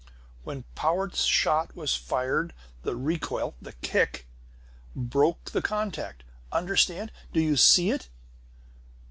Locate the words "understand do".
6.51-7.39